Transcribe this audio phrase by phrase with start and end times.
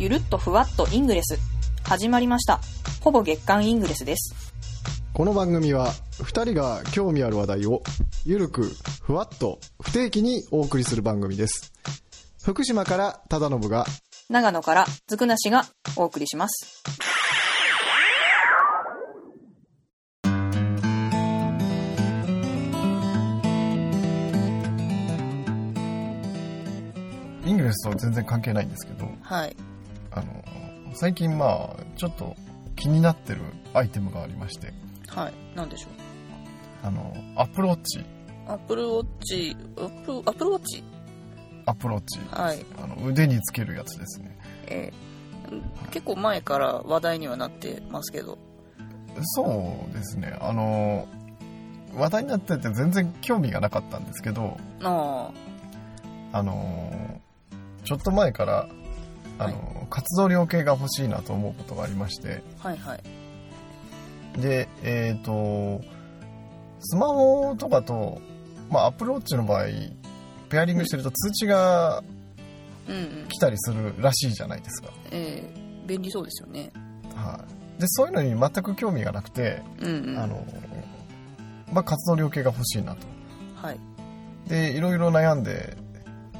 [0.00, 1.38] ゆるっとふわっとイングレス。
[1.82, 2.58] 始まりました。
[3.02, 4.34] ほぼ月間イングレスです。
[5.12, 5.88] この番組は
[6.22, 7.82] 2人が興味ある話題を
[8.24, 8.62] ゆるく
[9.02, 11.72] ふわっと不定期にお送りする番組です
[12.42, 13.84] 福島から忠信が
[14.30, 15.66] 長野からずくなしが
[15.96, 16.82] お送りします。
[27.44, 29.54] Ingress とは全然関係ないんですけど、はい。
[30.12, 30.44] あの、
[30.94, 32.36] 最近まあ、ちょっと
[32.76, 33.40] 気になってる
[33.74, 34.72] アイテムがありまして、
[35.08, 35.32] はい。
[35.56, 36.86] なんでしょう？
[36.86, 38.04] あの、 Apple Watch、
[38.46, 40.84] Apple Watch、Apple、Apple Watch
[41.66, 42.64] Apple Watch、はい。
[42.82, 44.38] あの腕につけるやつですね。
[44.66, 45.10] えー
[45.90, 48.38] 結構前から話題にはなってますけど。
[49.34, 51.08] そうですね、あの、
[51.96, 55.32] 話題になってて全然興味がなかったんですけど、あ
[56.30, 57.20] あの、
[57.82, 58.68] ちょっと前から、
[59.44, 64.40] あの、活動量計が欲しいなと思うことがありまして、あ、はいはい。
[64.40, 65.80] で、えっ、と、
[66.80, 68.20] スマホとかと、
[68.70, 69.66] まあ、アップルウォッチの場合、
[70.48, 72.02] ペアリングしてると通知が
[72.88, 73.26] うんうん。
[73.28, 74.88] 来たりするらしいじゃないですか。
[75.10, 76.70] えー便利そうですよね。
[77.16, 77.44] は
[77.78, 77.80] い。
[77.80, 80.18] で、そういうのに全く興味がなくて、うんうん。
[80.18, 80.46] あの、
[81.72, 83.06] まあ、活動量計が欲しいなと。
[83.56, 83.80] はい。
[84.48, 85.76] で、いろいろ悩んで、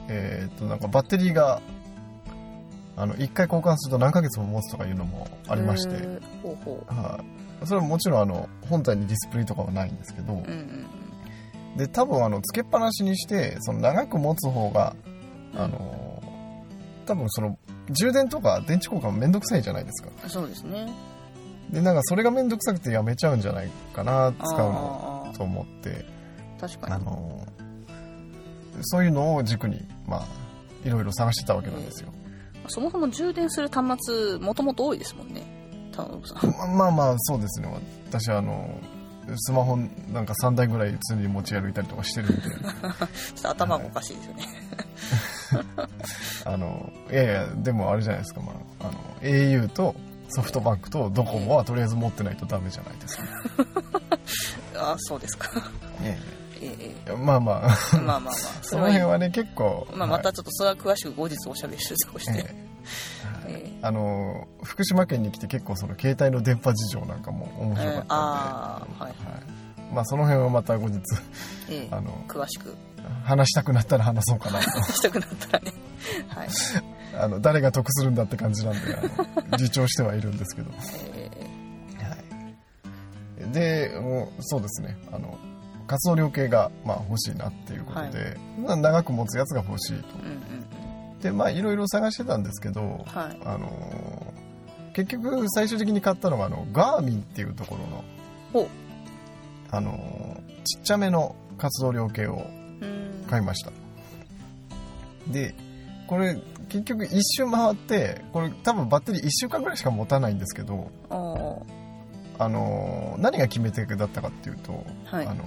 [0.08, 1.60] えっ、と、なんかバッテリーが、
[3.00, 7.20] あの、一回交換すると何ヶ月も持つとかいうのもありまして、えーほうほは
[7.62, 7.66] い。
[7.66, 10.36] それはもちろんあの、本体にディスプレイとかはないんですけど、う。
[10.36, 10.86] うんうん
[11.76, 14.96] で多分あのつけっぱなしにしてその長く持つ方が
[15.54, 15.60] うん。
[15.60, 16.22] あの
[17.06, 17.56] 多分その
[17.90, 20.92] 充電とか電池交換めんどくさいじゃないですかそうですね。
[21.70, 26.04] でなんかそれがめんどくさくてやめちゃうんじゃないかな使うのあと思って
[26.58, 26.92] あ、確かに。
[26.94, 27.46] あの
[28.82, 30.26] そういうのを軸にまあ
[30.84, 32.12] いろいろ探してたわけなんですよ、
[32.70, 35.42] そもそも充電する端末、もともと多いですもんね。
[35.92, 36.50] 田信さん。
[36.50, 37.68] ままあまあそうですね
[38.08, 38.80] 私あの
[39.36, 44.46] スマホなんか3台ぐらい常に持ち歩いたりとかしてるんで ちょっと頭がおかしいですよね。
[46.44, 49.94] あのいやいやでもあれじゃないですか、まあ、あの au と
[50.28, 53.24] ソフトバンクとドコモはとりあえず持ってないとダメじゃないですか、
[54.76, 55.50] あ あ、そうですか。
[56.02, 56.18] え
[56.60, 58.34] ええええまあまあえまあまあまあ。
[58.62, 62.32] その辺はね結構、まあ、またはいちょっとそれは詳しく後日おしゃべりするとして。
[62.38, 62.69] ええ
[63.46, 69.12] えあの福島県に来て結構その携帯の電波事情なんかも面白かったんで、ええああ、はい。
[69.12, 69.92] はい。
[69.92, 71.00] まあその辺はまた後日
[71.68, 72.74] ええあの詳しく。
[73.24, 74.82] 話したくなったら話そうかなと。
[74.92, 75.72] したくなったらね。
[76.28, 76.48] はい。
[77.18, 78.80] あの誰が得するんだって感じなんで
[79.58, 80.70] 自重してはいるんですけど。
[81.16, 81.30] え
[81.98, 84.96] はい、でもうそうですね。
[85.12, 85.36] あの
[85.86, 90.18] 活動量計が、まあ、欲しいなっていうことで、まあ長く持つやつが欲しいと。
[90.18, 90.89] うんうん。
[91.22, 93.38] でまあいろいろ探してたんですけど、はい。
[93.44, 94.40] あのー
[94.92, 97.76] 結局最終的に買ったのがあのガーミンっていうとこ
[98.52, 98.68] ろの。
[99.70, 102.44] あのーちっちゃめの活動量計を
[102.80, 103.24] うん。
[103.28, 103.70] 買いました
[105.28, 105.54] で
[106.08, 106.36] これ
[106.68, 115.26] 結局一周回ってこれ多分バッテリー1週間ぐらいしか持たないんですけどあのー何が決め手だったかっていうと、はい。
[115.26, 115.44] あの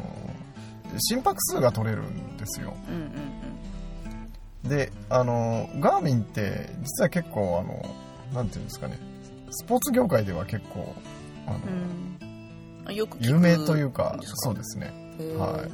[1.00, 3.12] 心拍数が取れるんですようんうん
[4.68, 7.96] であのガーミンって実は結構あの
[8.34, 8.98] なんていうんですかね。
[9.52, 10.96] スポーツ業界では結構
[11.46, 11.60] あの、
[12.88, 12.96] うん。
[12.96, 14.94] よく有名というかそうですね。
[15.38, 15.72] はい。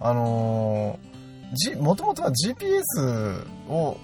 [0.00, 0.98] あの
[1.80, 3.98] もともとは GPS を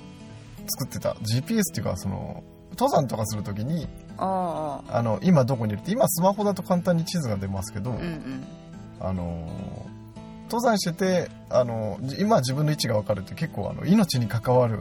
[0.66, 1.12] 作ってた。
[1.12, 3.86] GPS っていうかその登山とかするときに
[4.16, 8.44] あの今どこにいるって今スマホだと簡単に地図が出ますけど、うんうん。
[9.00, 9.97] あのー
[10.50, 14.80] 登山してて、あのー今自分の位置が分かるって結構あの命に関わる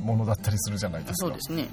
[0.00, 1.68] ものだったりするじゃないですかそうですね。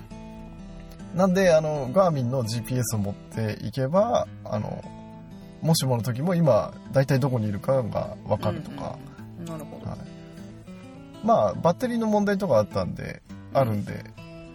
[1.13, 4.83] なんであのガーミンの GPS を持っていけばあの
[5.61, 8.97] もしもの時も今大体どこにいるかが分かるとか、
[9.37, 9.45] うんうん。
[9.45, 9.89] なるほど。
[9.89, 9.99] はい、
[11.23, 13.21] まあバッテリーの問題とかあったんで
[13.53, 14.03] あるんで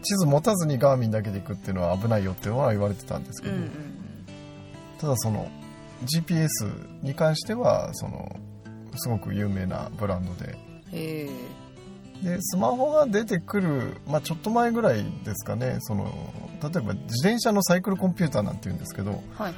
[0.02, 3.70] 地図持たずにガーミンだけで行くっていうのは危ないよっていうのは言われてたんですけど、うんうん
[5.00, 5.48] ただその
[6.04, 8.36] GPS に関してはその
[8.98, 10.56] すごく有名なブランドで。
[12.22, 16.06] でスマホが出てくる、まあ、ちょっと前ぐらいですかねその
[16.60, 19.52] 例えば自転車のサイクルコンピューターなんて言うんですけどはいはい。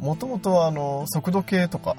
[0.00, 1.96] もともとはあの速度計とか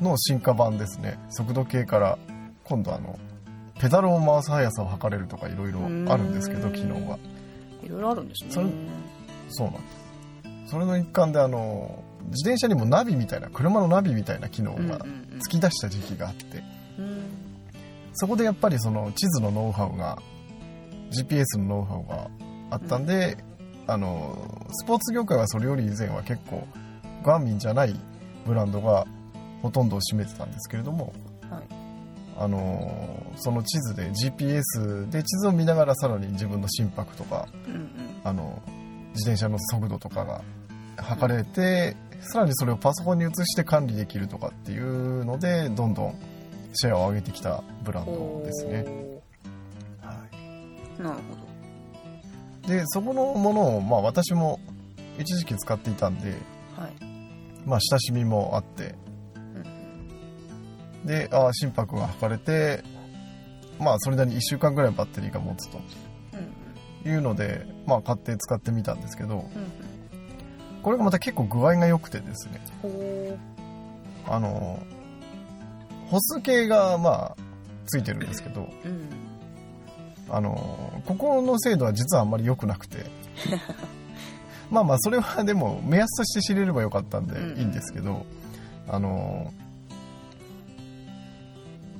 [0.00, 2.18] うんの進化版ですね速度計から
[2.62, 3.18] 今度あの
[3.80, 5.80] ペダルを回す速さを測れるとかいろいろ
[6.12, 7.18] あるんですけど機能が
[7.82, 7.86] うん。
[7.86, 8.50] いろいろあるんですね。
[8.52, 8.66] それ
[9.50, 9.80] そうなんで
[10.66, 15.38] すそれの一環であの自転車にもナビみたいな車のナビみたいな機能がうんうんうん。
[15.38, 16.62] 突き出した時期があって。
[16.98, 17.22] うん。
[18.14, 20.18] そこでやっぱりその地図のノウハウが
[21.10, 22.30] GPS のノウハウが
[22.70, 23.38] あったんで、
[23.86, 26.66] あのスポーツ業界はそれより以前は結構
[27.24, 27.94] ガーミンじゃない
[28.46, 29.06] ブランドが
[29.62, 31.12] ほとんどを占めてたんですけれども
[31.50, 31.62] はい。
[32.36, 37.90] あのその地図で GPS で地図を見ながらさらに自分の心拍とかうんうん。
[38.24, 38.62] あの
[39.14, 40.42] 自転車の速度とかが
[40.96, 46.14] 測れて、さらにそれをパソコンに移して管理できるとかっていうのでどんどん
[46.74, 48.84] シェアを上げてきたブランドですね、
[50.00, 50.14] は
[50.98, 54.60] い、なるほでそこのものを、まあ、私も
[55.18, 56.34] 一時期使っていたんで、
[56.76, 56.92] どはい。
[57.66, 58.94] まあ、親しみもあって。
[59.34, 59.78] うん
[61.04, 62.82] であ心拍が測れて
[63.78, 65.78] まあそれなりに1週間ぐらいバッテリーが持つと
[67.04, 67.10] うん。
[67.10, 69.48] いうので、まあ、買って使ってみたんですけどうんうん
[70.82, 72.60] これがまた結構具合が良くてですね。
[74.26, 74.78] あの
[76.10, 77.36] 歩数計がまあ
[77.86, 79.08] ついてるんですけどうん。
[80.30, 83.06] あのここの精度は実はあんまり良くなくて。
[84.70, 88.26] まあまあそれはでも目安として知れればよかったんでうんいいんですけど、
[88.86, 89.50] あの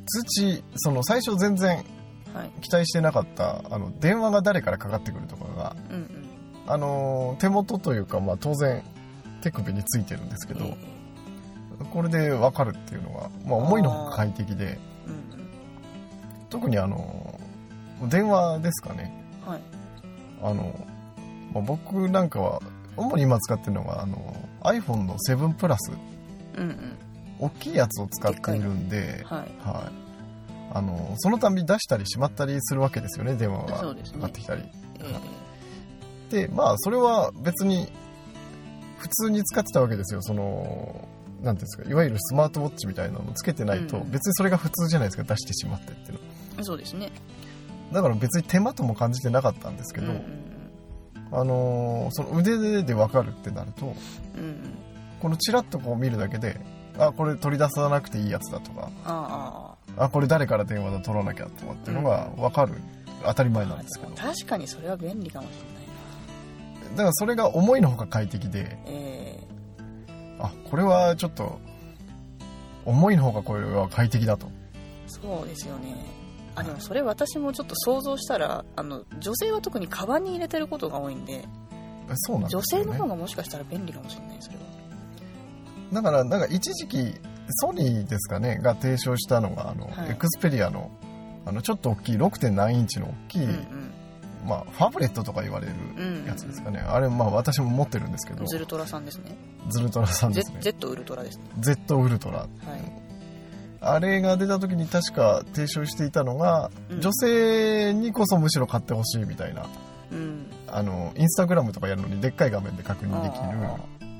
[0.06, 1.76] 通知その最初全然
[2.34, 2.50] はい。
[2.60, 6.27] 期待してなかったあの電話が誰からかかってくるとかがうんうん
[6.68, 8.82] あの手元というか、まあ、当然
[9.42, 10.76] 手首についてるんですけど、え
[11.92, 14.78] これで分かるっていうのが、まあ、思いのほか快適で
[16.50, 17.40] 特にあの
[18.08, 19.12] 電話ですかね。
[19.42, 19.60] うんはい。
[20.42, 20.86] あの、
[21.52, 22.62] まあ僕なんかは
[22.96, 25.92] 主に今使ってるのがあの iPhone の7プラス。
[26.56, 26.98] うんうん。
[27.40, 29.40] 大きいやつを使っているんで、はい。
[29.64, 29.92] はい、
[30.74, 33.90] あのそのたび出したりしまったりするわけですよね電話がかか
[34.26, 34.62] ってきたり。
[35.00, 35.47] えー
[36.30, 37.90] でまあそれは別に
[38.98, 40.22] 普通に使ってたわけですよ。
[40.22, 41.08] その
[41.42, 44.10] なんていうんですかいわゆるスマートウォッチみたいなのをつけてないと、うん。
[44.10, 46.18] 別にそれが普通じゃないですか出してしまってっていう
[46.58, 46.64] の。
[46.64, 47.10] そうですね。
[47.92, 50.24] だから別に手間とも感じてなかったんですけど、うんうん
[51.30, 54.58] あのーその腕で分かるってなるとうんうん。
[55.20, 56.58] このチラッとこう見るだけで
[56.98, 60.08] あこれ取り出さなくていいやつだとかああ。
[60.08, 62.74] これ誰から電話だ取らなきゃとかっていうのが分かる、
[63.24, 64.14] 当たり前あなんですけど。
[64.14, 65.77] だ確かにそれは便利かもしれない
[66.90, 68.78] なからそれが思いのほか快適で。
[68.86, 69.38] え
[70.40, 71.58] あこれはちょっと
[72.84, 74.46] 思いのほかこれは快適だと。
[74.46, 74.50] ー
[75.08, 75.96] そうですよね。
[76.54, 81.44] あでもそれ私もちょっと想像したらあの女性は特にカバンに入れてることが多いんで
[82.14, 84.62] そうなんですよ、ね、女性の方がもしかしたら便利かもしれないそれは
[85.92, 87.14] だからなんか一時期
[87.62, 90.10] ソニーですかねが提唱したのがあの、はい。
[90.10, 90.90] エクスペリアの
[91.46, 93.77] あのちょっと大きい6.9何インチの大きい、うん
[94.46, 96.24] まあ、ファブレットとか言われるうん。
[96.26, 98.40] やつですかね、あれまあ私も持ってるんですけど。
[98.40, 99.36] うんズルトラさんですね。
[99.68, 100.58] ズルトラさんですね。
[100.60, 101.44] Z ウルトラですね。
[101.58, 102.38] Z ウルトラ。
[102.38, 102.48] はい。
[103.80, 107.00] あれが出た時に確か提唱していたのが、うん。
[107.00, 109.66] 女性にこそむしろ買ってほしいみたいな。
[110.12, 110.46] うん。
[110.66, 113.52] あのインスタグラムとかやるのにでっかい画面で確認できあ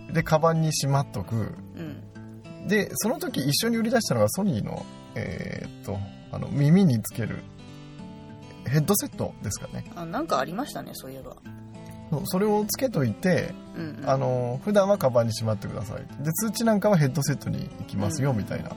[0.09, 1.55] るでカバンにしまっとく。
[1.77, 2.69] うん。
[2.69, 5.99] でその時一緒に売り出したのがソニーのえーっと
[6.31, 7.43] あの耳につける
[8.67, 9.85] ヘッドセットですかね。
[9.95, 11.37] あなんかありましたねそういえば。
[12.25, 14.09] それをつけといてうんうん。
[14.09, 16.25] あの普段はカバンにしまってください。
[16.25, 18.71] で通知なんかはヘッドセットに行きますようんみたいな。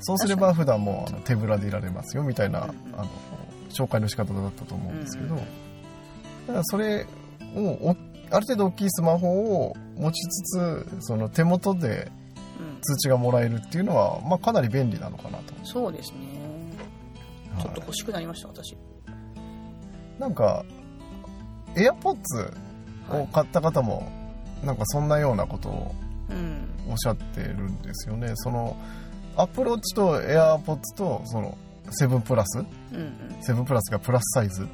[0.00, 3.00] そうすれば普段もあの手ぶらでいられますよみたいなうんうん。
[3.00, 3.08] あの
[3.70, 5.34] 紹介の仕方だったと思うんですけど。
[5.34, 5.40] うん
[6.46, 7.06] だからそれ
[7.56, 7.96] をお
[8.30, 9.28] ある程度大きいスマホ
[9.62, 12.10] を持ちつつその手元で
[12.60, 12.80] うん。
[12.82, 16.18] 通知がもらえるっていうのは、まあ、かなり便利なのかなと、そうですね
[17.60, 18.76] ちょっとはい欲しくなりました私。
[20.18, 20.64] なんか
[21.74, 22.52] AirPods
[23.08, 23.20] はい。
[23.22, 24.10] を買った方も
[24.64, 25.94] なんかそんなようなことを
[26.30, 26.68] うん。
[26.90, 28.32] おっしゃってるんですよね。
[28.36, 28.76] その
[29.36, 31.56] アップローチと AirPods とその
[31.90, 33.16] 7プラスうんうん。
[33.42, 34.66] 7プラスがプラスサイズ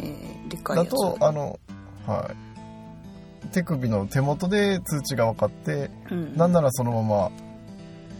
[0.00, 1.58] えー、だとあの
[2.06, 3.48] はい。
[3.52, 6.36] 手首の手元で通知が分かってうん。
[6.36, 7.30] なんならそのまま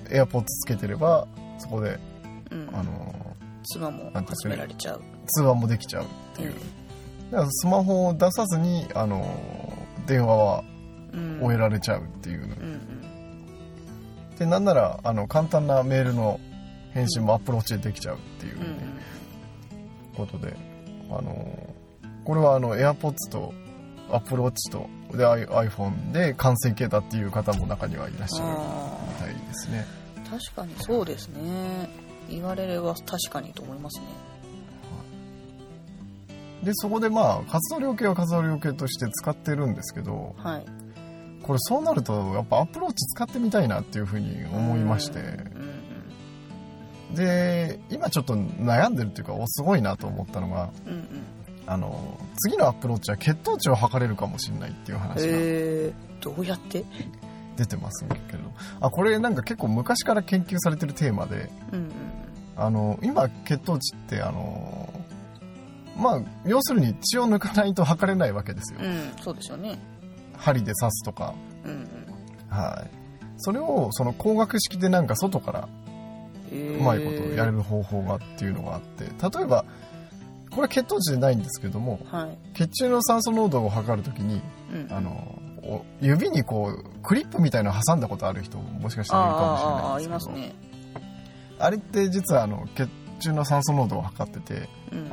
[0.08, 1.26] AirPods つけてれば
[1.58, 1.98] そこで
[2.50, 2.68] うん。
[2.72, 3.14] あの
[3.66, 5.02] 妻もなんて始められちゃう。
[5.26, 6.06] 通話もできちゃうっ
[6.36, 6.54] ていう。
[7.28, 9.26] えだからスマホを出さずにあの
[10.06, 11.40] 電話はーうん。
[11.42, 12.52] 終えられちゃうっていう、うんう
[14.34, 14.36] ん。
[14.38, 16.38] でなんならあの簡単なメールの
[16.92, 18.76] 返信もアップローチでできちゃうっていううんうん。
[20.16, 20.56] ことで、
[21.10, 21.74] あの
[22.24, 23.52] これはあの AirPods と
[24.10, 29.84] Apple Watch とで iPhone で完成形だっていう方も中にはいらっしゃるみあたいですね。
[30.24, 30.30] ー。
[30.30, 31.88] 確かにそうですね
[32.28, 34.06] 言われれば確かにと思いますね。
[36.62, 40.66] でそこでまあ活動量計は活動量計として使ってるんですけどはい。
[41.42, 45.20] これそうなるとやっぱ Apple Watch 使ってみたいなっていうふうに思いまして。
[47.14, 51.06] で今ちょっと悩んでるっていうかおすごいなと思ったのがうんうん。
[51.68, 56.84] あの次のアプローチは血糖値を測れるかもしれないっていう話がへえどうやって？
[57.56, 58.42] 出てますけど。
[58.80, 61.90] あこれなんか結構昔から研究されてるテーマでうんうん
[62.56, 64.88] あの今血糖値ってあの
[65.96, 69.78] まあ要するに血を抜かないと測れないわけですよ、うんそうですよね。
[70.36, 71.34] 針で刺すとか。
[71.64, 71.86] うんうん。
[72.48, 72.90] はい。
[73.38, 75.68] それをその光学式でなんか外から
[76.52, 79.04] うまいことやれる方法がっていうのがあって。
[79.04, 79.64] 例えば
[80.50, 82.38] これは血糖値でないんですけどもはい。
[82.54, 84.40] 血中の酸素濃度を測るときに
[84.72, 84.92] うん。
[84.92, 90.36] あのお指にこうクリップみたいなの挟んだことある人もしかしたらいるかもしれあああないんですけど。
[90.36, 90.75] あいますね
[91.58, 92.88] あれって実はあの血
[93.20, 95.08] 中の酸素濃度を測っててうんうん。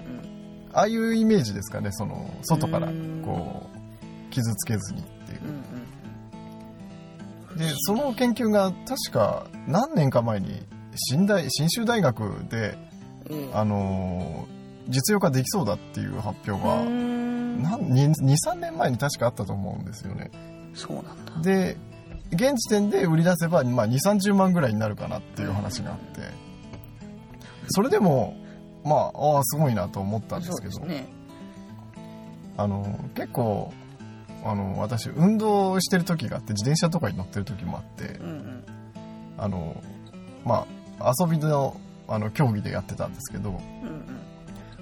[0.73, 3.21] ああいうイメージですかねその外からうん。
[3.25, 5.41] こう傷つけずにっていう。
[5.43, 5.63] うんうん
[7.57, 10.63] でその研究が確か何年か前に
[10.95, 12.75] 新大信州大学で、
[13.29, 14.53] ええあのー
[14.89, 17.61] 実用化できそうだっていう発表がん。
[17.63, 20.29] 23年前に確かあったと思うんですよね。
[20.73, 21.41] そうなんだ。
[21.41, 21.77] で
[22.33, 26.21] 現時点で売り出せば、まあ、2 3 0万ぐらいになるかなっていう話があって。
[27.69, 28.35] それでも
[28.83, 30.79] まあああすごいなと思ったんですけど。
[30.85, 31.07] ね。
[32.57, 33.73] あの結構
[34.43, 38.63] あの私運動してる時があって自転車とかに乗ってる時もあってうんうん。
[39.37, 39.81] あの
[40.45, 40.67] ま
[40.99, 44.19] あ遊びのあの競技でやってたんですけどうんうん。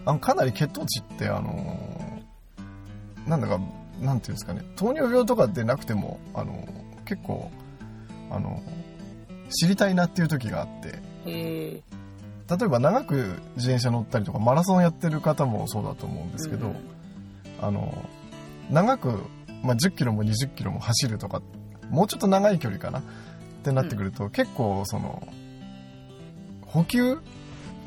[0.05, 1.79] あのかなり血糖値ってあの
[3.27, 3.60] なんだか
[4.01, 6.67] なんていうんですかね糖尿病とかでなくてもあの
[7.12, 7.51] 結構
[8.30, 8.63] あの
[9.50, 11.01] 知りたいなっていう時があって。
[11.25, 13.15] 例えば長く
[13.56, 16.75] 自転車乗ったりとかマラソンやってる方もそうだと思うんですけど、うん。
[17.62, 17.94] あの
[18.70, 19.24] 長く、
[19.63, 21.41] まあ、10キロも20キロも走るとか
[21.89, 23.01] もうちょっと長い距離かなっ
[23.63, 25.27] てなってくると、結構その
[26.65, 27.20] 補給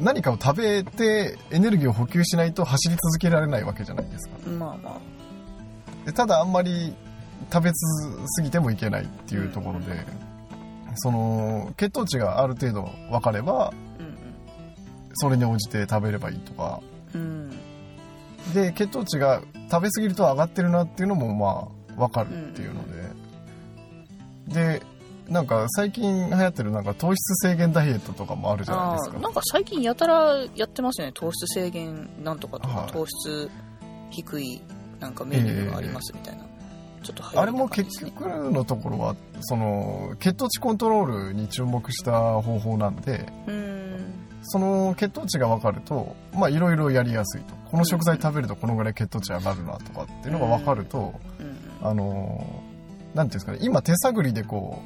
[0.00, 4.36] 何かを食べてエネルギーを補給しないと走り続けられないわけじゃないですか。
[4.50, 5.00] まあま
[6.04, 6.94] でただあんまり
[7.52, 10.04] 食べすぎてもいけないっていうところで、
[10.96, 13.72] その血糖値がある程度分かれば
[15.14, 16.80] それに応じて食べればいいとか。
[18.52, 22.82] で血糖値が食べ過ぎると上がってるなっていうのもまあ分かるっていうの
[24.48, 24.82] で、で
[25.28, 29.16] なんか最近流行ってるなんか糖質制限ダイエットとかもあるじゃないあですか。
[29.16, 31.12] あなんか最近やたらやってますよね。
[31.14, 32.92] 糖質制限なんとかとか、はい。
[32.92, 33.50] 糖質
[34.10, 34.60] 低い
[35.00, 36.43] なんかメニューがありますみたいな、
[37.04, 43.26] ちょっとあれも結局のところはその血糖値コントロールに注目した方法なんで
[44.42, 47.54] その血糖値が分かるとまあいろいろやりやすいと。
[47.70, 51.56] この食材食べるとこのぐらい血糖値上がるなとかっていうのが分かると、うん。
[51.82, 52.62] あの
[53.14, 54.80] なんていうんですかね今手探りでこ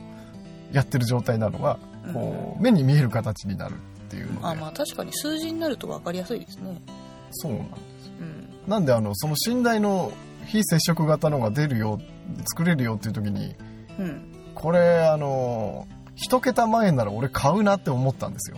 [0.73, 2.15] うやってる状態なのがうん。
[2.15, 3.77] こう目に見える形になるっ
[4.11, 6.81] ていうので、あまあ確かに数字になると分かりやすいですね。
[7.31, 7.79] そうなんです。
[8.21, 8.71] うん。
[8.71, 10.13] なんであのその信頼の
[10.49, 12.01] 非接触型のが出るよ
[12.47, 13.55] 作れるよっていう時に
[13.99, 14.35] うん。
[14.55, 15.87] これあの
[16.17, 18.57] 一桁万円なら俺買うなって思ったんですよ、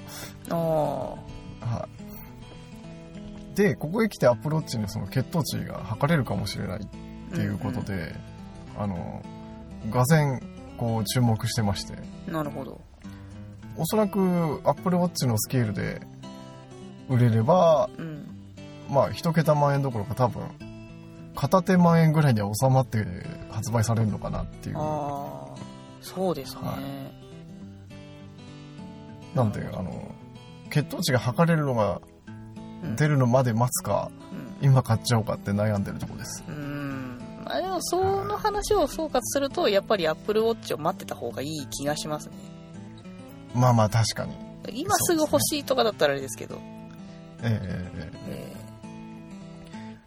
[0.49, 0.57] あ
[1.67, 1.89] は
[3.53, 8.15] い、でここへ来てアプローチにその血糖値が測れるかもしれないあっていうことで、
[8.79, 9.23] あの
[9.91, 10.41] がぜん
[10.79, 11.95] こう注目してまして。
[12.29, 12.81] うんなるほど。
[13.77, 14.19] おそらく
[14.65, 16.01] アップルウォッチのスケールで
[17.11, 18.27] 売れればうん。
[18.91, 20.43] まあ一桁万円どころか多分
[21.35, 23.05] 片手万円ぐらいには収まって
[23.51, 24.77] 発売されるのかなっていう。
[24.79, 25.61] ああ
[26.03, 26.79] そうですね、は
[29.35, 29.37] い。
[29.37, 30.15] なんであの
[30.71, 32.01] 血糖値が測れるのが
[32.83, 32.97] うん。
[32.97, 34.11] 出るのまで待つか、
[34.61, 34.67] うん。
[34.67, 36.43] 今買っちゃおうかって悩んでるとこです。
[36.49, 37.21] うん。
[37.45, 42.37] まあでもその話を総括するとやっぱりアップルウォッチを待ってた方がいい気がしますね。
[43.55, 44.35] まあまあ確かに。
[44.73, 46.57] 今すぐ欲しいとかだったらあれですけど。
[47.43, 48.11] えええ。
[48.29, 48.60] ええ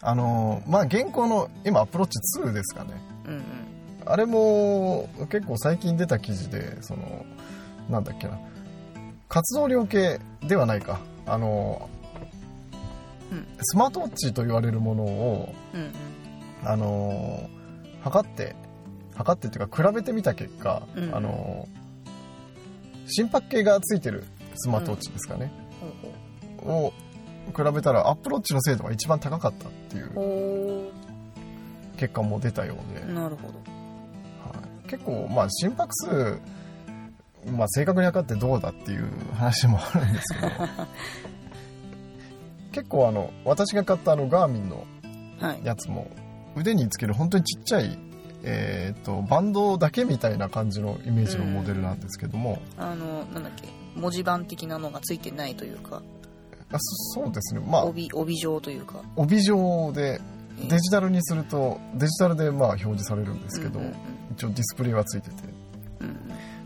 [0.04, 2.92] あのまあ現行の今アプローチ2ですかね。
[3.26, 3.44] ーうんうん。
[4.06, 7.26] あれも結構最近出た記事でその
[7.90, 8.38] なんだっけな。
[9.30, 11.00] 活動量計ではないか。
[11.26, 11.90] あの、
[13.32, 13.48] うん。
[13.62, 15.92] スマートウォッチと言われるものをうんうん。
[16.66, 17.50] あの
[18.02, 18.56] 測って
[19.16, 21.68] 測ってっていうか比べてみた結果、うんあの
[23.06, 24.24] 心拍計がついてる
[24.56, 25.52] スマートウォッチですかね、
[26.62, 26.94] ほうほを
[27.54, 29.68] 比べたらアップローチの精度が一番高かった。
[29.68, 30.92] っていう
[31.98, 33.54] 結果も出たようで、うなるほど。
[33.54, 36.40] はい、結構まあ心拍数、
[37.52, 40.48] まあ、正確に測ってどうだっていう話もあるんですけど。
[42.72, 44.86] 結構あの私が買ったあのガーミンの
[45.40, 45.62] はい。
[45.64, 46.10] やつも
[46.56, 47.98] 腕につける本当にちっちゃい
[48.44, 56.02] えー、とバンドだけみたいな感じのイメージのモデルなんですけども、あのなんだっけ文字盤的なのがついてないというか
[56.74, 57.62] あそそうですね。
[57.66, 59.02] まあ帯帯状というか。
[59.16, 60.20] 帯状で
[60.60, 63.94] えーデジタルにするとデジタルでまあ表示されるんですけど、うんうん
[64.36, 65.36] 一応ディスプレイはついてて。
[66.02, 66.08] うん。
[66.08, 66.16] うん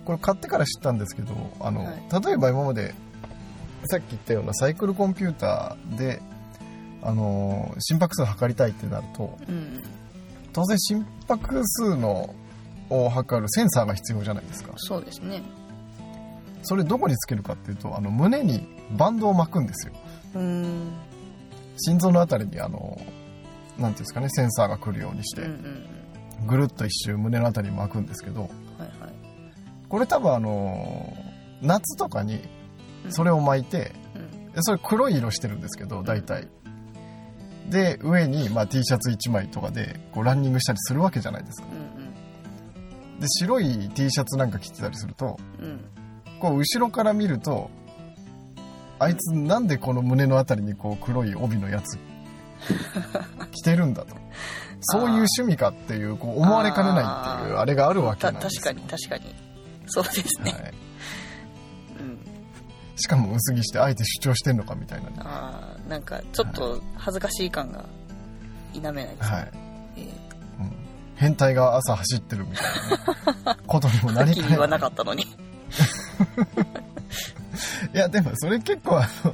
[0.06, 2.24] これ買ってから知ったんですけどあの、はい。
[2.24, 2.96] 例えば今まで
[3.88, 6.22] さっき言ったようなサイクルコンピューターで
[7.02, 9.84] あの心拍数を測りたいってなるとうん。
[10.54, 12.34] 当然心拍数の
[12.90, 14.72] を測るセンサーが必要じゃないですか。
[14.78, 15.44] そうですね。
[16.64, 19.94] それどこにつけるかっていうとあの胸にバンドを巻くんですよ。
[20.34, 23.00] 心臓のあたりにあの
[23.78, 25.54] なんていうんですかねセンサーが来るようにしてうんうん
[26.42, 29.14] うんぐるっと一周胸のあたりに巻くんですけどはいはい
[29.90, 31.16] これ多分あの
[31.62, 32.42] 夏とかに
[33.10, 34.52] それを巻いてうん。
[34.52, 36.48] でそれ黒い色してるんですけど大体。
[37.70, 41.68] で上に、まあ、T シャツ1枚とかでこうランニングしたりするわけじゃないですか。
[41.72, 45.80] うんで白い T シャツなんか着てたりするとうんうん。
[46.40, 47.70] こう後ろから見ると
[49.00, 51.98] あいつなんでこの胸のあたりにこう黒い帯のやつ
[53.52, 54.16] 着てるんだと。
[54.82, 58.62] そういう趣味かっていうこう思われかねないっていうあれがあるわけたなんですよ。
[58.64, 59.36] 確かに確かに。
[59.88, 60.74] そうですね、はい、
[62.00, 62.20] うん。
[62.96, 65.16] しかも薄着してあえて主張してんのかみたいなね。
[65.20, 67.86] あーなんかちょっと恥ずかしい感が
[68.74, 69.52] 否めないですね、はい、
[69.98, 70.02] え
[70.60, 70.72] うん、
[71.16, 72.66] 変態が朝走ってるみたい
[73.46, 75.26] な、ね、ことにもなー、りかねな気にはいなかったのに、
[77.98, 79.34] いやでもそれ結構あの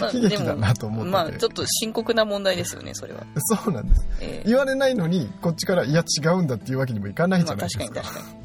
[0.00, 1.10] まあ、悲劇だなと思ってて。
[1.10, 4.06] まあちょっと深刻な問題ですよねそれは、そうなんです。
[4.20, 8.36] えー言われないのにこっちからいや違うんだっていうわけにもいかないじまあゃないですか,、確かに確かに。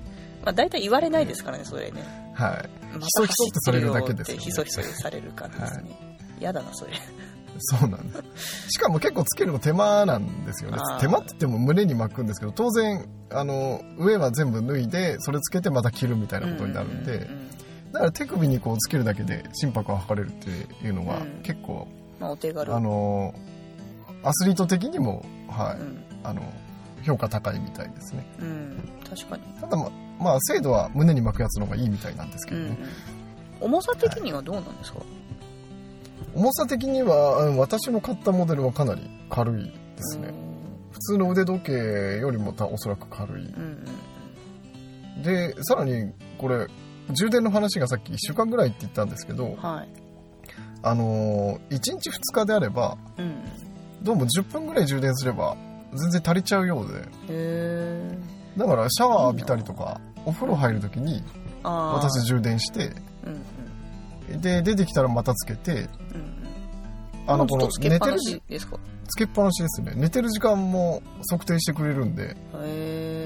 [0.44, 2.04] まあ大体言われないですからねそれね。
[2.34, 2.50] は
[2.94, 2.98] い。
[2.98, 4.44] まひそひそってされるだけですよね。
[4.44, 6.20] ひそひそされる感じですね。
[6.40, 6.92] 嫌、だなそれ。
[7.60, 8.72] そうなんです。
[8.72, 10.66] しかも結構つけるの手間なんです。
[10.66, 17.50] よね手間って言っても胸に巻くんですけど当然あの上は全部脱いでそれつけてまた着るみたいなことになるんで、うううん
[17.94, 20.50] だから手首にこうつけるだけで心拍を測れるって
[20.86, 21.44] いうのはうん。
[21.44, 21.88] 結構、
[22.20, 22.76] まあお手軽。
[22.76, 23.34] あの
[24.24, 25.80] アスリート的にも、はい。
[25.80, 26.42] うん、あの
[27.04, 28.26] 評価高いみたいですね。
[28.40, 35.00] うん、確かに、ただままあ精度は胸に巻くやつの方がいいみたいなんですけどね、うんうん、重さ的にはどうなんですか、
[36.34, 40.34] 重さ的にはうん私の買ったモデルはかなり軽いですね。
[40.92, 41.74] 普通の腕時計
[42.22, 43.46] よりもたおそらく軽い。
[43.48, 43.88] うん
[45.18, 45.24] うん。
[45.24, 46.68] でさらにこれ
[47.12, 49.90] 充電の話がさっき1週間ぐらいって言ったんですけどうんはい。
[50.82, 53.36] あのー1日2日であればうん。
[54.02, 55.56] どうも10分ぐらい充電すれば
[55.94, 56.88] 全然足りちゃうよう
[57.28, 58.18] で。
[58.58, 61.24] だからシャワー浴びたりとかお風呂入る時に
[61.64, 62.92] 私充電して
[63.26, 63.42] うん
[64.34, 64.42] うん。
[64.42, 65.90] で出てきたらまたつけてうんうん。
[67.28, 68.78] あのこのずっとつけっぱな寝てるじしですか？
[69.08, 69.94] つけっぱなしですね。
[69.96, 72.30] 寝てる時間も測定してくれるんで。
[72.32, 73.23] へえ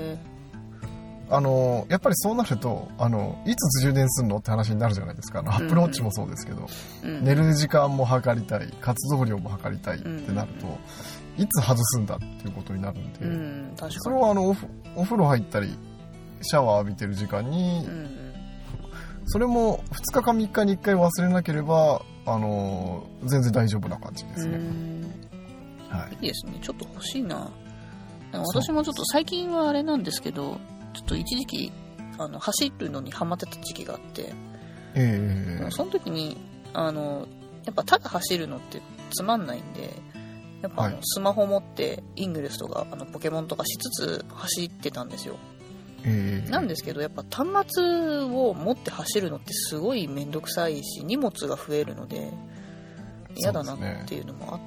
[1.29, 5.39] あのやっぱりそうなるとあのいつ充電するのって話になるじゃないですか。
[5.39, 6.67] アップルウォッチもそうですけど、
[7.03, 7.23] うん。
[7.23, 10.67] 寝る時間も測りたい活動量も測りたいってなると、
[11.37, 14.55] いつ外すんだっていうことになるんで、うん確それはあの
[14.95, 15.77] お風呂入ったり
[16.41, 18.33] シャワー浴びてる時間に、うんうん。
[19.25, 25.11] それも2日か3日に1回忘れなければあの全然大丈夫な感じですね、うん。
[25.89, 26.13] はい。
[26.13, 26.57] いいですね。
[26.61, 27.51] ちょっと欲しいな。
[28.31, 30.59] 私もちょっと最近はあれなんですけど
[30.97, 31.71] ちょっと一時期
[32.17, 34.33] あの走るのにハマってた時期があって
[34.95, 35.71] ええ。
[35.71, 36.37] その時に
[36.73, 37.27] あの
[37.65, 38.81] やっぱただ走るのって
[39.11, 39.93] つまんないんで
[40.63, 41.03] やっぱあの、はい。
[41.03, 45.35] スマホ持ってイングレスとかあのポケモンとかしつつ走ってたんですよ。
[46.03, 46.49] ええ。
[46.49, 47.83] なんですけどやっぱ端末
[48.21, 52.33] を持って走るのってすごい面倒くさいし荷物が増えるので
[53.35, 54.59] 嫌だなっていうのもあっ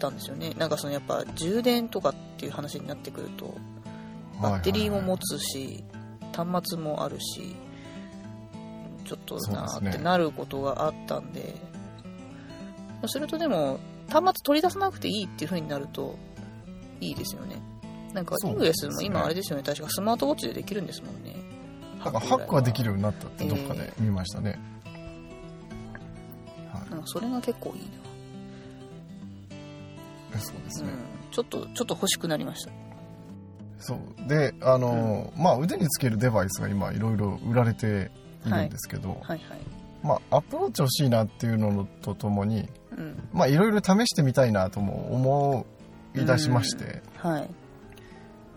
[0.00, 0.54] たんですよね。
[0.58, 3.54] なんかそのやっぱ充電とかっていう話になってくると
[4.40, 5.84] バッテリーも持つし
[6.32, 7.56] 端末もあるし
[9.04, 11.54] ちょっとなってなることがあったんで。
[13.06, 16.16] するとでも端末取り出さなくていいっていう風になると
[17.00, 17.62] いいですよね。
[18.12, 19.62] なんかイングレスも今あれですよね。
[19.62, 21.36] 確かスマートウォッチでできるんですもんね。
[22.04, 24.58] なんかハックができるるようになったってどっかで見ましたね、
[26.72, 26.90] はい。
[26.90, 27.82] なんかそれが結構いい
[30.34, 32.70] えそうですな、ね、うん、ちょっとちょっと欲しくなりました
[33.78, 34.28] そう。
[34.28, 38.10] であの、まあ腕につけるデバイスが今いろいろ売られて
[38.46, 39.20] いるんですけど、はい。
[39.28, 39.40] はい
[40.02, 42.68] まあアプローチ欲しいなっていうのとともに
[43.48, 45.66] いろいろ試してみたいなとも思
[46.14, 47.50] い出しまして、はい。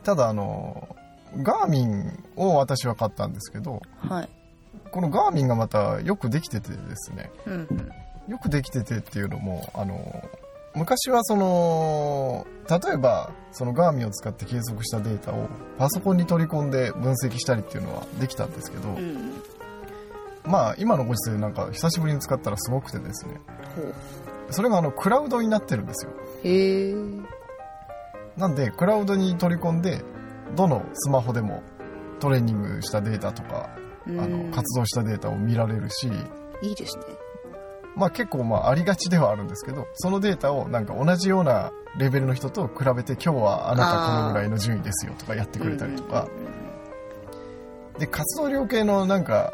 [0.04, 0.96] ただあの
[1.38, 4.30] ガーミンを私は買ったんですけどはい。
[4.92, 7.32] このガーミンがまたよくできててですね。
[7.46, 7.92] うんうん。
[8.32, 10.24] よくできててっていうのもあの
[10.74, 19.42] 昔はその例えばそのガーミンを使って計測したデータをパソコンに取り込んで分析したりっていうのはできたんですけど、うん。
[20.46, 23.42] まあ今のご時世なんか久しぶりに使ったらすごくてですね。
[24.50, 26.12] それがあのクラウドになってるんですよ。
[26.44, 26.96] へえ。
[28.38, 30.02] なんでクラウドに取り込んで
[30.56, 31.64] どのスマホでも
[32.20, 33.70] トレーニングしたデータとか
[34.08, 36.08] あの活動したデータを見られるし、
[36.62, 37.04] いいですね
[37.96, 46.28] まあ結構まあありがちではあるんですけど、そのデータをなんか同じようなレベルの人と比べて今日はあなたこのぐらいの順位ですよとかやってくれたりとか、
[48.00, 49.54] で、活動量系のなんか、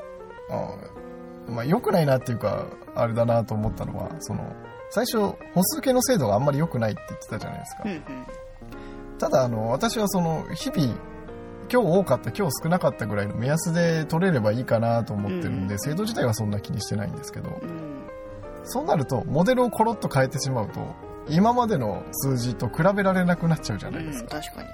[0.50, 4.56] あまあ良くないなっていうか、あれだなと思ったのは、その、
[4.90, 5.18] 最初
[5.54, 7.84] 歩数計の精度があんまり良くないって言ってたじゃないですか。
[9.20, 10.94] ただあの、私はその日々、
[11.70, 15.80] 今日多かった、今日少なかったぐらいの目安で取れればいいかなと思ってるんで、うん。
[15.80, 17.97] 精度自体はそんな気にしてないんですけど、うん
[18.68, 20.96] そうなると、モデルをコロッと変えてしまうと、
[21.30, 24.38] 今までの数字と比べられなくなっちゃうじゃないですか。
[24.38, 24.70] うん確かに。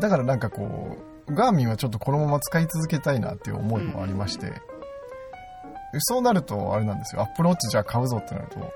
[0.00, 0.96] だからなんかこ
[1.28, 4.52] う、ガーミンはちょっとこのまま使い続けたいなっていう思いもありまして、
[5.98, 8.72] そうなると、あれなんですよ、アップローチじゃあ買うぞってなると、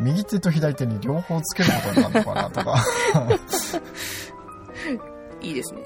[0.00, 2.76] 右手と左手に両方つけることになるのかなとか、
[5.42, 5.82] いいですね。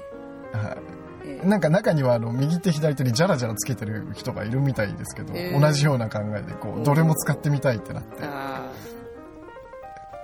[0.53, 0.77] はい。
[0.77, 1.06] ええ
[1.43, 5.59] なんか中にはあの右手左手にジャラジャラつけてる人がいるみたいですけど、へー。
[5.59, 8.71] 同じような考えでこうどれも使ってみたいってなって、あ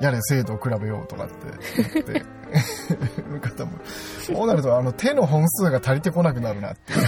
[0.01, 1.33] やれ精度を比べようとかって
[1.93, 2.23] 言って。
[3.31, 3.71] る方も。
[4.21, 6.99] そうなるとあの手の本数が足りてこなくなるなっていう。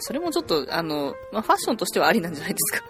[0.00, 2.84] それもちょっとあの、まあ、ファッションとしてはありなんじゃないですか。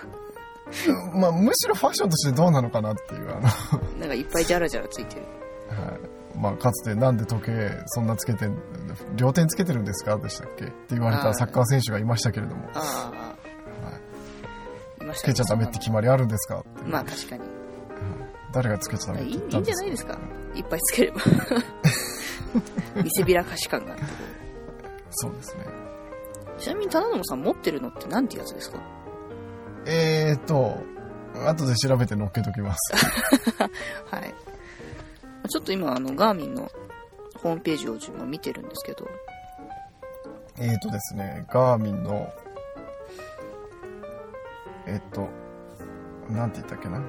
[1.14, 5.22] まあむしろファッションとしてどうなのかなっていうあの、はなんかいっぱいジャラジャラついてる。
[5.22, 5.24] い
[6.36, 8.56] まあ、かつてなんで時計そんなつけてん
[9.16, 10.16] 両手につけてるんですか？
[10.18, 10.64] でしたっけ？
[10.64, 12.68] って言われたサッカー選手がいましたけれども。
[12.74, 13.36] あ
[15.00, 16.60] あ、い、つけちゃダメって決まりあるんですか？
[16.60, 17.42] ってまあ確かに。
[18.52, 20.18] 誰がつけちゃダメっいいいて言ったんですいんじゃないですか？
[20.54, 21.20] いっぱいつければ。
[23.02, 23.96] 見せびらかし感が。
[25.10, 25.64] そうですね。
[26.58, 28.78] ちなみに忠信さん持ってるのってなんてやつですか？
[29.86, 30.78] えーっと
[31.46, 32.92] 後で調べて載っけときます。
[34.10, 34.34] はい
[35.48, 36.70] ちょっと今あのガーミンの
[37.42, 39.08] ホームページを自分は見てるんですけど
[40.58, 42.32] えーとですね、ガーミンの、
[44.86, 45.28] えっと、
[46.30, 47.02] なんて言ったっけな。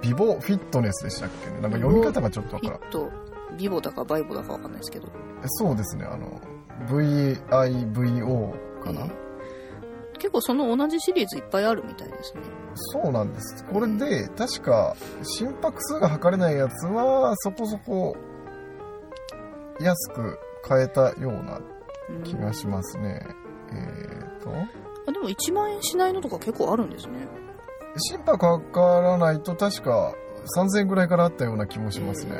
[0.00, 1.60] ビボフィットネスでしたっけね。
[1.60, 2.90] なんか読み方がちょっとわからんヒッ。
[2.90, 3.10] ト
[3.56, 5.08] ビボだかバイボだかわかんないですけど
[5.46, 6.40] そうですね、あの、
[6.86, 9.00] VIVO かな。
[9.00, 9.27] えー
[10.18, 12.42] 結構その同じシリーズいっぱいあるみたいですね。
[12.74, 13.64] そうなんです。
[13.64, 18.16] これで、確か、心拍数が測れないやつは、そこそこ、
[19.80, 21.60] 安く買えたような
[22.10, 23.26] うん気がしますね。
[23.72, 24.50] えーと、
[25.06, 27.26] あでも1万円しないのとか結構あるんですね。
[27.96, 30.14] 心拍測らないと確か
[30.56, 32.36] 3000円ぐらいからあったような気もしますね。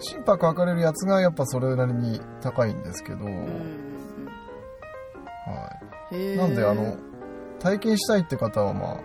[0.00, 3.97] 心拍測れるやつがやっぱそれなりに高いんですけど、うん
[5.48, 5.78] は
[6.12, 6.36] い。
[6.36, 6.96] なんであの、
[7.60, 9.00] 体験したいって方はまあ、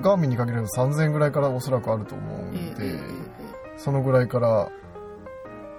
[0.00, 2.98] ガーミンに限れば3000円ぐらいからおそらくあると思うんで、
[3.76, 4.68] そのぐらいから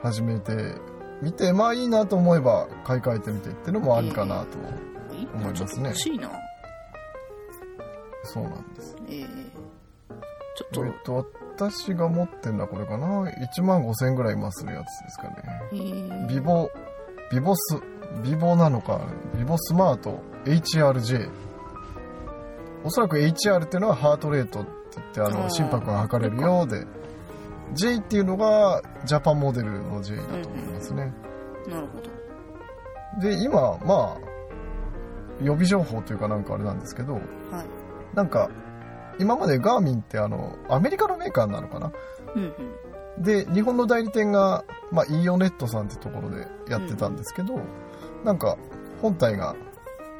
[0.01, 0.75] 始めて
[1.21, 4.57] みて、まあいいなと思えば買い替えてみてっていうのもありかなと。
[5.33, 6.29] 思いますね欲しいな
[8.23, 8.95] そうなんです。
[9.07, 9.27] えー
[10.57, 13.07] ちょっとえっと、私が持ってるのはこれかな。
[13.29, 15.35] 1万5000円ぐらい今するやつですかね。
[15.73, 16.69] えービボ、
[17.29, 17.77] ビボス、
[18.23, 19.01] ビボなのか、
[19.37, 21.29] ビボスマート HRJ。
[22.83, 26.85] おそらく HR っていうのはハートレートって言って、あの、心拍が測れるようで、
[27.73, 31.13] J っていうのがジャパンモデルの J だと思いますね。
[31.67, 33.21] なるほど。
[33.21, 34.17] で、今、まあ、
[35.41, 37.23] 予備情報というかなんかあれなんですけど、はい。
[38.13, 38.49] なんか、
[39.17, 41.91] 今までガーミンってあの、アメリカのメーカーなのかな？
[42.35, 42.53] うん
[43.17, 43.23] うん。
[43.23, 47.59] で、日本の代理店が、まあ、イーオネットさんってところでやってたんですけど、
[48.25, 48.57] なんか、
[49.01, 49.55] 本体が、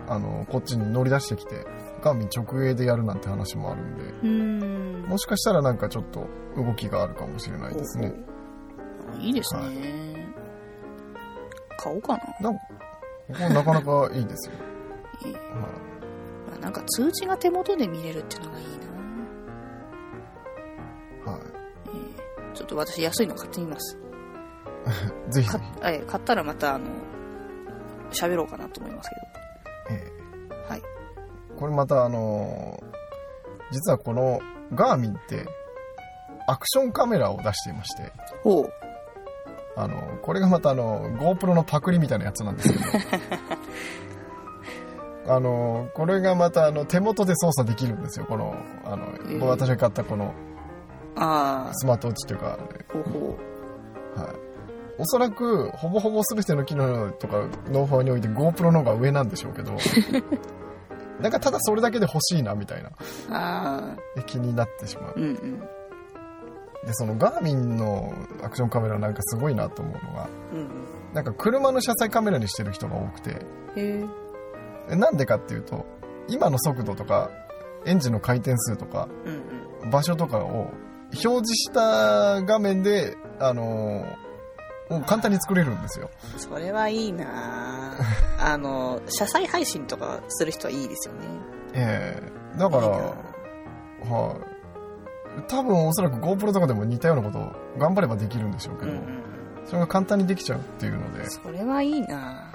[0.07, 1.65] あの、こっちに乗り出してきて、
[2.03, 8.13] ガーミン直営でやるなんて話もあるんで、もしかしたらなんかちょっと動きがあるかもしれないですね。
[9.11, 9.67] あいいですね、は
[11.77, 12.59] 買おうかな、なんか、
[13.27, 14.55] ここなかなかいいですよ。
[15.25, 15.61] えーは
[16.51, 18.71] まあ、なんか通知が手元で見れるっていうのがいいな、
[21.31, 21.35] い。
[21.35, 21.39] は
[21.87, 23.97] えーちょっと私安いの買ってみます
[25.27, 25.31] い。
[25.33, 25.71] ぜひぜかひ。
[25.81, 26.85] えー買ったらまたあの
[28.11, 29.09] 喋ろうかなと思います
[29.87, 30.11] けえ
[30.49, 30.79] どはい。
[30.79, 30.83] ー
[31.59, 32.95] これまたあのー
[33.71, 34.39] 実はこの
[34.73, 35.45] ガーミンって、
[36.47, 38.11] アクションカメラを出していまして、
[38.43, 38.69] ほう。
[39.75, 42.85] あの、これがまたあの、GoPro のパクリみたいなやつなんですけど、
[45.35, 48.27] あのこれがまたあの手元で操作できるんですよ。
[48.27, 50.33] このあの、えー私が買ったこの
[51.15, 54.35] あスマートウォッチというか、あほうほはい、
[54.97, 59.73] おそらくほぼほぼ全ての機能とかノウハウにおいて GoPro の方が上なんでしょうけど
[61.21, 62.93] なんかただそれだけで欲しいなみたいなう
[63.31, 65.13] ああ気になってしまう。
[65.15, 65.59] うんうん。
[66.85, 70.69] でそのガーミンのアクションカメラなんかすごいなと思うのがうんうん。
[71.13, 73.37] なんか車の車載カメラにしてる人が多くてへ
[73.75, 74.05] え
[74.89, 75.85] えなんでかっていうと
[76.27, 77.29] 今の速度とか
[77.85, 79.43] エンジンの回転数とかうん
[79.83, 79.89] うん。
[79.89, 80.71] 場所とかを
[81.11, 84.24] 表示した画面で、あのー
[85.05, 86.09] 簡単に作れるんですよ。
[86.37, 87.25] それはいいな。
[87.27, 87.97] あ
[88.53, 91.21] あの車載配信とかする人はいいですよね。
[91.73, 92.21] え
[92.55, 92.59] え。
[92.59, 94.15] だから、いいな。
[94.15, 95.43] はい。
[95.47, 99.25] 多分おそらく GoPro とかでも似たようなことを頑張ればできるんでしょうけど、うんうん
[99.65, 102.53] それが簡単にできちゃうっていうので、それはいいな。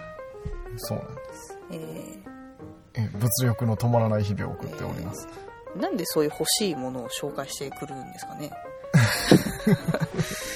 [0.77, 1.59] そうなんです。
[1.73, 1.77] え
[2.95, 3.03] え。
[3.03, 5.27] え物欲の止まらない日々を送っております。
[5.77, 8.51] ーなんでそういう欲しいものを紹介してくるんですかね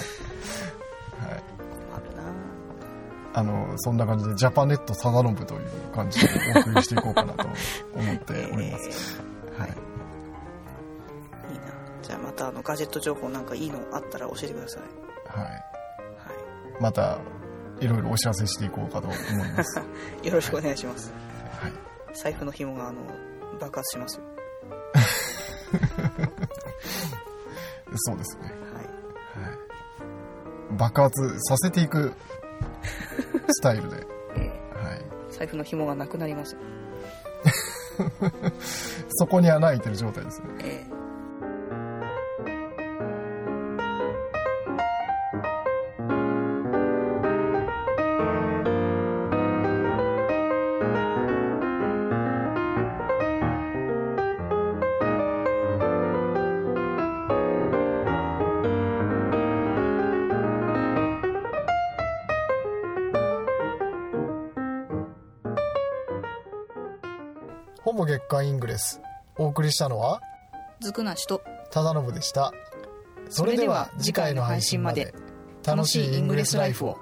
[3.35, 5.61] あの、そんな感じでジャパネットサダノブという
[5.92, 7.49] 感じでお送りしていこうかなと
[7.94, 9.20] 思っております。
[9.59, 9.70] はい。
[9.70, 11.64] えーいいな
[12.03, 14.83] じゃあまたあのガジェット情報なんかいいのあったら教えてください
[15.38, 15.51] はい。
[15.51, 15.61] は
[16.81, 17.18] また、
[17.81, 19.18] いろいろお知らせしていこうかと思い
[19.53, 19.81] ます。
[20.23, 21.12] い よろしくお願いします
[21.61, 21.73] はい。
[22.14, 23.01] 財布の紐があの
[23.61, 24.25] 爆発しますよ
[27.97, 28.44] そうですね。
[28.44, 29.59] はいはい。
[30.77, 32.12] 爆発させていく
[33.48, 34.07] スタイルで。
[34.37, 34.98] えはい。
[35.30, 36.61] ー財布の紐がなくなりますよ
[39.11, 40.46] そこに穴開いてる状態ですね。
[40.62, 40.87] え
[67.85, 69.03] ほぼ月刊イングレス。
[69.37, 72.51] お送りしたのは、ーずくなしと忠信でした。
[73.29, 75.14] それでは次回の配信まで
[75.62, 76.99] 楽しいイングレスライフを。